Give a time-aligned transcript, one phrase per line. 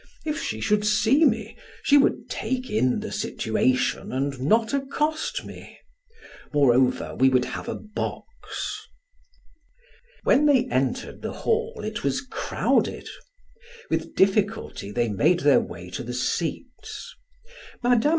[0.25, 5.77] If she should see me, she would take in the situation and not accost me.
[6.51, 8.25] Moreover, we would have a box."
[10.23, 13.07] When they entered the hall, it was crowded;
[13.91, 17.13] with difficulty they made their way to their seats.
[17.83, 18.01] Mme.